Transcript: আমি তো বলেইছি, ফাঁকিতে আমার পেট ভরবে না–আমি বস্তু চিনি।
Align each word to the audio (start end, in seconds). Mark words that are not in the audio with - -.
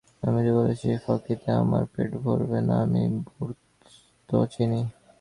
আমি 0.23 0.39
তো 0.45 0.51
বলেইছি, 0.57 0.89
ফাঁকিতে 1.05 1.49
আমার 1.61 1.83
পেট 1.93 2.11
ভরবে 2.23 2.59
না–আমি 2.69 3.01
বস্তু 3.27 4.35
চিনি। 4.53 4.81